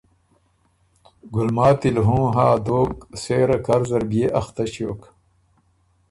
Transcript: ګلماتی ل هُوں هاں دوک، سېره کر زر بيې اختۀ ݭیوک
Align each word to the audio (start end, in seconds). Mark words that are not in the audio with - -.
ګلماتی 1.33 1.89
ل 1.95 1.97
هُوں 2.07 2.25
هاں 2.35 2.55
دوک، 2.65 2.93
سېره 3.21 3.57
کر 3.65 3.81
زر 3.89 4.03
بيې 4.09 4.25
اختۀ 4.39 4.65
ݭیوک 4.71 5.01